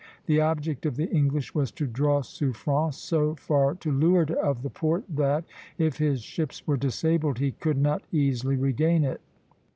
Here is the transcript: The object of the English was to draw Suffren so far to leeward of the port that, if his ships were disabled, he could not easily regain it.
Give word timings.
The 0.25 0.41
object 0.41 0.87
of 0.87 0.95
the 0.95 1.11
English 1.11 1.53
was 1.53 1.71
to 1.73 1.85
draw 1.85 2.21
Suffren 2.23 2.91
so 2.91 3.35
far 3.35 3.75
to 3.75 3.91
leeward 3.91 4.31
of 4.31 4.63
the 4.63 4.71
port 4.71 5.03
that, 5.07 5.43
if 5.77 5.99
his 5.99 6.23
ships 6.23 6.65
were 6.65 6.75
disabled, 6.75 7.37
he 7.37 7.51
could 7.51 7.77
not 7.77 8.01
easily 8.11 8.55
regain 8.55 9.03
it. 9.03 9.21